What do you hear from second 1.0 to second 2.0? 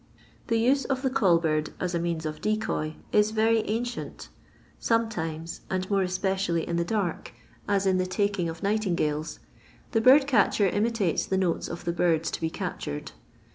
the call bird as a